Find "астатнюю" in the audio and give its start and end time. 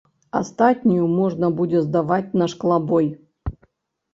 0.37-1.09